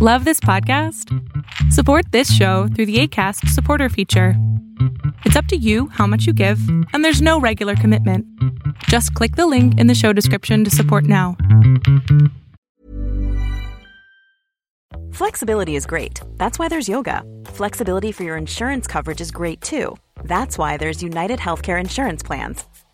[0.00, 1.12] Love this podcast?
[1.72, 4.34] Support this show through the ACAST supporter feature.
[5.24, 6.60] It's up to you how much you give,
[6.92, 8.24] and there's no regular commitment.
[8.84, 11.36] Just click the link in the show description to support now.
[15.10, 16.20] Flexibility is great.
[16.36, 17.24] That's why there's yoga.
[17.46, 19.96] Flexibility for your insurance coverage is great too.
[20.22, 22.64] That's why there's United Healthcare Insurance Plans.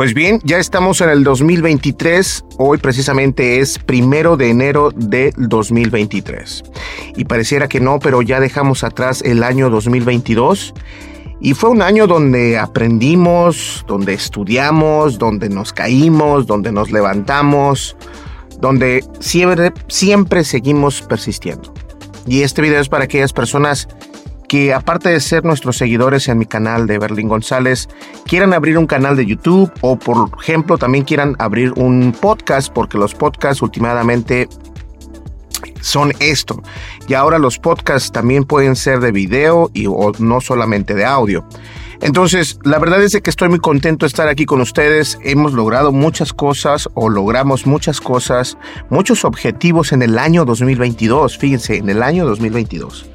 [0.00, 2.46] Pues bien, ya estamos en el 2023.
[2.56, 6.62] Hoy precisamente es primero de enero del 2023.
[7.16, 10.72] Y pareciera que no, pero ya dejamos atrás el año 2022.
[11.42, 17.94] Y fue un año donde aprendimos, donde estudiamos, donde nos caímos, donde nos levantamos,
[18.58, 21.74] donde siempre, siempre seguimos persistiendo.
[22.26, 23.86] Y este video es para aquellas personas
[24.50, 27.88] que aparte de ser nuestros seguidores en mi canal de Berlín González,
[28.26, 32.98] quieran abrir un canal de YouTube o por ejemplo también quieran abrir un podcast, porque
[32.98, 34.48] los podcasts últimamente
[35.80, 36.60] son esto.
[37.06, 41.46] Y ahora los podcasts también pueden ser de video y o no solamente de audio.
[42.00, 45.16] Entonces, la verdad es que estoy muy contento de estar aquí con ustedes.
[45.22, 48.58] Hemos logrado muchas cosas o logramos muchas cosas,
[48.88, 51.38] muchos objetivos en el año 2022.
[51.38, 53.06] Fíjense, en el año 2022.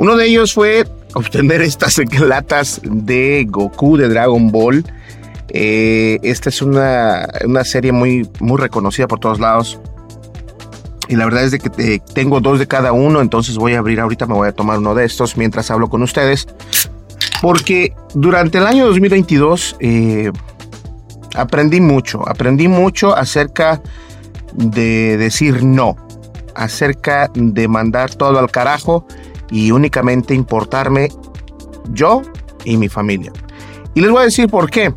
[0.00, 4.82] Uno de ellos fue obtener estas latas de Goku de Dragon Ball.
[5.50, 7.26] Eh, esta es una,
[7.64, 9.78] serie muy, muy reconocida por todos lados.
[11.08, 14.00] Y la verdad es de que tengo dos de cada uno, entonces voy a abrir
[14.00, 16.48] ahorita, me voy a tomar uno de estos mientras hablo con ustedes.
[17.42, 20.32] Porque durante el año 2022 eh,
[21.34, 23.82] aprendí mucho, aprendí mucho acerca
[24.54, 25.94] de decir no,
[26.54, 29.04] acerca de mandar todo al carajo
[29.50, 31.08] y únicamente importarme
[31.92, 32.22] yo
[32.64, 33.32] y mi familia.
[33.94, 34.94] Y les voy a decir por qué.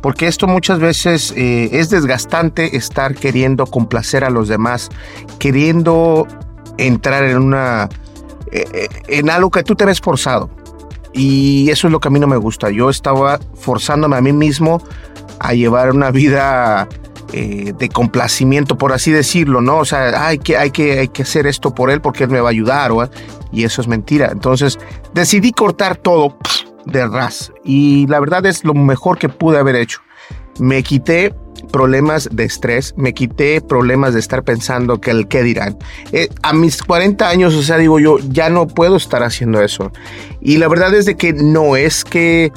[0.00, 4.88] Porque esto muchas veces eh, es desgastante estar queriendo complacer a los demás,
[5.38, 6.28] queriendo
[6.78, 7.88] entrar en una
[8.52, 10.48] eh, eh, en algo que tú te ves forzado.
[11.12, 12.70] Y eso es lo que a mí no me gusta.
[12.70, 14.82] Yo estaba forzándome a mí mismo
[15.40, 16.88] a llevar una vida
[17.76, 19.78] de complacimiento, por así decirlo, ¿no?
[19.78, 22.40] O sea, hay que, hay, que, hay que hacer esto por él porque él me
[22.40, 22.92] va a ayudar.
[22.92, 23.08] ¿o?
[23.52, 24.28] y eso es mentira.
[24.32, 24.78] Entonces
[25.14, 26.36] decidí cortar todo
[26.84, 30.00] de ras y la verdad es lo mejor que pude haber hecho.
[30.58, 31.34] Me quité
[31.72, 35.78] problemas de estrés, me quité problemas de estar pensando que el qué dirán.
[36.12, 39.92] Eh, a mis 40 años, o sea, digo yo, ya no puedo estar haciendo eso.
[40.40, 42.52] Y la verdad es de que no es que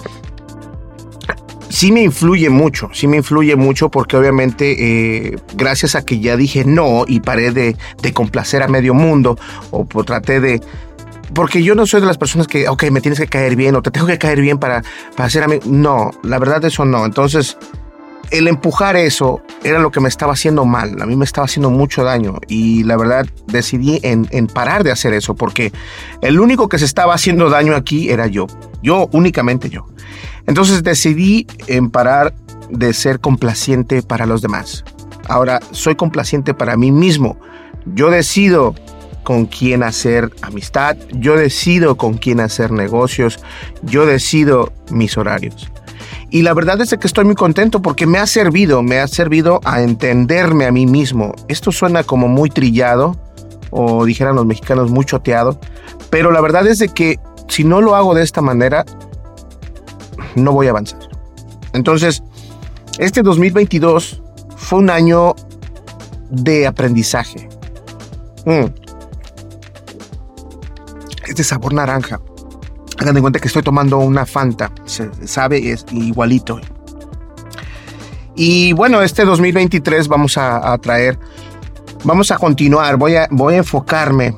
[1.69, 4.75] sí me influye mucho, sí me influye mucho porque obviamente
[5.27, 7.75] eh, gracias a que ya dije no y paré de,
[8.13, 9.37] complacer a medio mundo
[9.71, 10.61] o traté de,
[11.33, 13.81] porque yo no soy de las personas que, ok, me tienes que caer bien o
[13.81, 14.83] te tengo que caer bien para,
[15.15, 15.59] para hacer a mí.
[15.65, 17.05] No, la verdad eso no.
[17.05, 17.57] Entonces,
[18.31, 21.01] el empujar eso era lo que me estaba haciendo mal.
[21.01, 22.39] A mí me estaba haciendo mucho daño.
[22.47, 25.71] Y la verdad decidí en parar de hacer eso porque
[26.21, 28.47] el único que se estaba haciendo daño aquí era yo.
[28.81, 29.85] Yo, únicamente yo.
[30.49, 32.33] Entonces decidí en parar
[32.71, 34.83] de ser complaciente para los demás.
[35.27, 37.37] Ahora soy complaciente para mí mismo.
[37.85, 38.73] Yo decido
[39.23, 43.39] con quién hacer amistad, yo decido con quién hacer negocios,
[43.83, 45.71] yo decido mis horarios.
[46.31, 49.61] Y la verdad es que estoy muy contento porque me ha servido, me ha servido
[49.65, 51.35] a entenderme a mí mismo.
[51.47, 53.15] Esto suena como muy trillado,
[53.69, 55.59] o dijeran los mexicanos muy choteado,
[56.09, 58.83] pero la verdad es de que si no lo hago de esta manera,
[60.39, 60.99] no voy a avanzar.
[61.73, 62.23] Entonces,
[62.97, 64.21] este 2022
[64.55, 65.35] fue un año
[66.29, 67.47] de aprendizaje.
[68.45, 68.65] Mm
[71.29, 72.19] es de sabor naranja.
[72.97, 74.71] Hagan de cuenta que estoy tomando una Fanta.
[74.85, 76.59] Se sabe, es igualito.
[78.35, 81.17] Y bueno, este 2023 vamos a, traer,
[82.03, 82.97] vamos a continuar.
[82.97, 84.33] Voy a, voy a enfocarme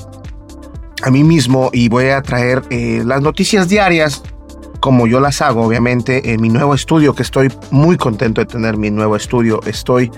[1.03, 4.21] a mí mismo y voy a traer eh, las noticias diarias
[4.81, 8.77] como yo las hago, obviamente, en mi nuevo estudio, que estoy muy contento de tener
[8.77, 9.61] mi nuevo estudio.
[9.65, 10.11] Estoy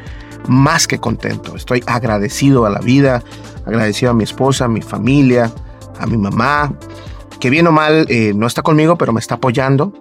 [0.47, 1.55] más que contento.
[1.55, 3.21] Estoy agradecido a la vida,
[3.65, 5.51] agradecido a mi esposa, a mi familia,
[5.99, 6.73] a mi mamá,
[7.41, 9.93] que bien o mal eh, no está conmigo, pero me está apoyando.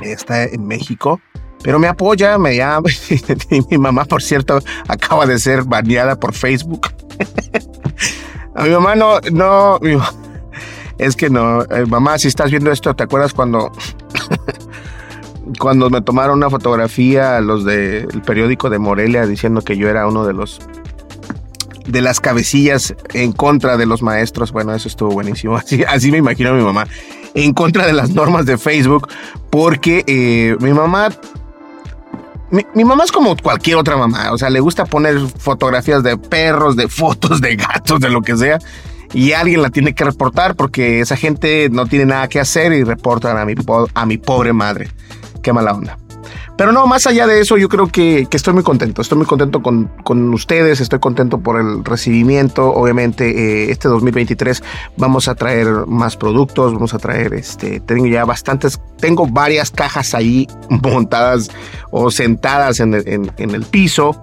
[0.00, 1.20] Está en México,
[1.62, 2.88] pero me apoya, me llama.
[3.70, 6.88] mi mamá, por cierto, acaba de ser baneada por Facebook.
[8.54, 9.78] a mi mamá no, no,
[10.98, 13.72] es que no, eh, mamá, si estás viendo esto, ¿te acuerdas cuando
[15.58, 20.24] cuando me tomaron una fotografía los del periódico de Morelia diciendo que yo era uno
[20.24, 20.60] de los
[21.86, 24.52] de las cabecillas en contra de los maestros?
[24.52, 25.56] Bueno, eso estuvo buenísimo.
[25.62, 26.86] Así, así me imagino a mi mamá
[27.34, 29.08] en contra de las normas de Facebook,
[29.50, 31.08] porque eh, mi mamá
[32.74, 36.76] mi, mamá es como cualquier otra mamá, o sea, le gusta poner fotografías de perros,
[36.76, 38.58] de fotos, de gatos, de lo que sea
[39.12, 42.84] y alguien la tiene que reportar porque esa gente no tiene nada que hacer y
[42.84, 44.88] reportan a mi, pobre madre.
[45.42, 45.98] Qué mala onda.
[46.56, 49.02] Pero no, más allá de eso, yo creo que, estoy muy contento.
[49.02, 52.72] Estoy muy contento con, ustedes, estoy contento por el recibimiento.
[52.72, 54.62] Obviamente, eh, este 2023
[54.96, 60.14] vamos a traer más productos, vamos a traer, este, tengo ya bastantes, tengo varias cajas
[60.14, 61.50] ahí montadas
[61.90, 64.20] o sentadas en el, en, en el piso,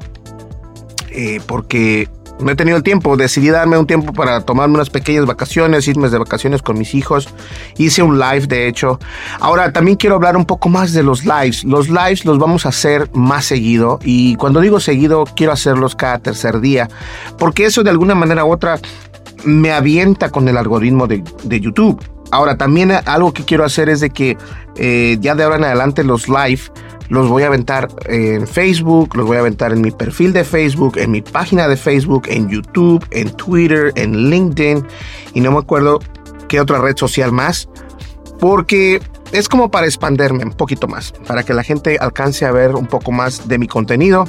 [1.12, 2.08] eh, porque
[2.40, 6.10] no he tenido el tiempo, decidí darme un tiempo para tomarme unas pequeñas vacaciones, irme
[6.10, 7.30] de vacaciones con mis hijos.
[7.78, 9.00] Hice un live, de hecho.
[9.40, 11.64] Ahora, también quiero hablar un poco más de los lives.
[11.64, 16.20] Los lives los vamos a hacer más seguido y cuando digo seguido, quiero hacerlos cada
[16.20, 16.90] tercer día,
[17.38, 18.80] porque eso de alguna manera u otra
[19.44, 22.02] me avienta con el algoritmo de, de YouTube.
[22.32, 24.38] Ahora, también algo que quiero hacer es de que
[24.76, 26.62] eh, ya de ahora en adelante los live
[27.10, 30.98] los voy a aventar en Facebook, los voy a aventar en mi perfil de Facebook,
[30.98, 34.86] en mi página de Facebook, en YouTube, en Twitter, en LinkedIn
[35.34, 36.00] y no me acuerdo
[36.48, 37.68] qué otra red social más,
[38.40, 39.02] porque
[39.32, 42.86] es como para expanderme un poquito más, para que la gente alcance a ver un
[42.86, 44.26] poco más de mi contenido.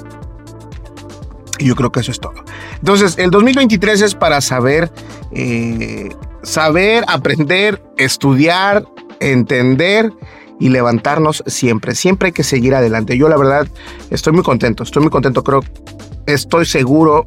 [1.59, 2.35] Y yo creo que eso es todo.
[2.77, 4.91] Entonces, el 2023 es para saber,
[5.33, 6.09] eh,
[6.43, 8.87] saber, aprender, estudiar,
[9.21, 10.11] entender
[10.61, 11.97] y levantarnos siempre.
[11.97, 13.19] Siempre hay que seguir adelante.
[13.19, 13.67] Yo la verdad
[14.11, 15.43] estoy muy contento, estoy muy contento.
[15.43, 15.63] Creo,
[16.27, 17.27] estoy seguro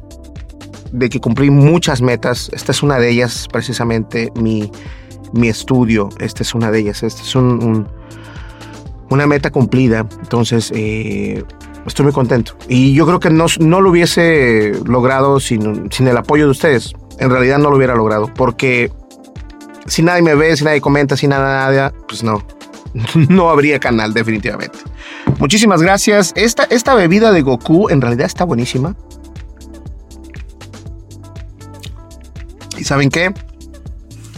[0.92, 2.50] de que cumplí muchas metas.
[2.54, 4.70] Esta es una de ellas, precisamente mi,
[5.32, 6.08] mi estudio.
[6.20, 7.02] Esta es una de ellas.
[7.02, 7.88] Esta es un,
[9.10, 10.06] una meta cumplida.
[10.20, 11.42] Entonces, eh,
[11.84, 12.56] estoy muy contento.
[12.68, 16.94] Y yo creo que no, no lo hubiese logrado sin, sin el apoyo de ustedes.
[17.18, 18.32] En realidad no lo hubiera logrado.
[18.32, 18.92] Porque
[19.86, 22.42] si nadie me ve, si nadie comenta, si nada, nada, pues no,
[23.28, 24.78] no habría canal definitivamente.
[25.38, 26.32] Muchísimas gracias.
[26.36, 28.96] Esta, esta bebida de Goku en realidad está buenísima.
[32.78, 33.32] ¿Y saben qué?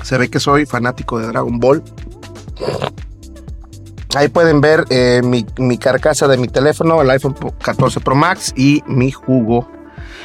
[0.02, 1.82] Se ve que soy fanático de Dragon Ball.
[4.14, 8.54] Ahí pueden ver eh, mi, mi, carcasa de mi teléfono, el iPhone 14 Pro Max
[8.56, 9.68] y mi jugo.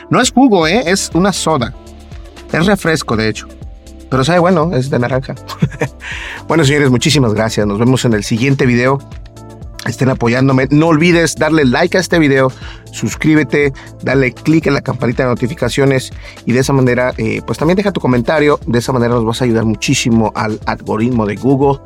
[0.10, 0.84] No es jugo, ¿eh?
[0.86, 1.74] es una soda.
[2.54, 3.48] Es refresco, de hecho.
[4.12, 5.36] Pero sabe bueno, es de naranja.
[6.48, 7.66] bueno, señores, muchísimas gracias.
[7.66, 9.00] Nos vemos en el siguiente video.
[9.86, 10.68] Estén apoyándome.
[10.70, 12.52] No olvides darle like a este video,
[12.92, 13.74] suscríbete,
[14.04, 16.12] dale click en la campanita de notificaciones
[16.46, 18.60] y de esa manera, eh, pues también deja tu comentario.
[18.68, 21.80] De esa manera nos vas a ayudar muchísimo al algoritmo de Google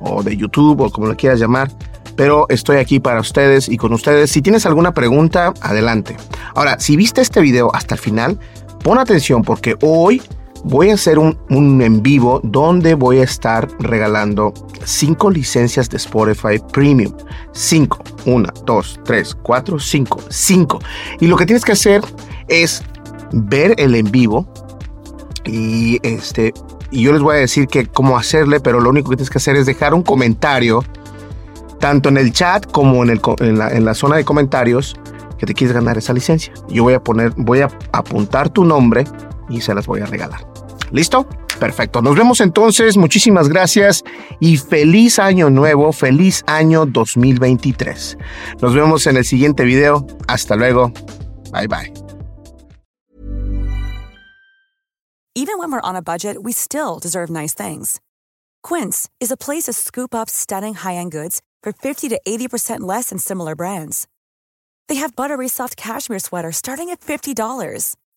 [0.00, 1.70] o de YouTube o como lo quieras llamar.
[2.14, 4.30] Pero estoy aquí para ustedes y con ustedes.
[4.30, 6.18] Si tienes alguna pregunta, adelante.
[6.54, 8.38] Ahora, si viste este video hasta el final,
[8.84, 10.20] pon atención porque hoy
[10.64, 14.52] voy a hacer un, en vivo donde voy a estar regalando
[14.84, 17.12] cinco licencias de Spotify Premium.
[17.52, 20.78] 5, 1, 2, 3, 4, 5, 5.
[21.20, 22.02] Y lo que tienes que hacer
[22.48, 22.82] es
[23.32, 24.46] ver el en vivo
[25.44, 26.52] y este
[26.92, 29.38] y yo les voy a decir que cómo hacerle, pero lo único que tienes que
[29.38, 30.82] hacer es dejar un comentario
[31.78, 34.96] tanto en el chat como en, el, en la zona de comentarios
[35.38, 36.52] que te quieres ganar esa licencia.
[36.68, 39.04] Yo voy a poner, voy a apuntar tu nombre
[39.48, 40.49] y se las voy a regalar.
[40.92, 41.26] ¿Listo?
[41.58, 42.02] Perfecto.
[42.02, 42.96] Nos vemos entonces.
[42.96, 44.02] Muchísimas gracias
[44.40, 48.18] y feliz año nuevo, feliz año 2023.
[48.60, 50.06] Nos vemos en el siguiente video.
[50.26, 50.92] Hasta luego.
[51.52, 51.92] Bye bye.
[55.36, 58.00] Even when we're on a budget, we still deserve nice things.
[58.62, 63.10] Quince is a place to scoop up stunning high-end goods for 50 to 80% less
[63.10, 64.06] than similar brands.
[64.88, 67.94] They have buttery soft cashmere sweaters starting at $50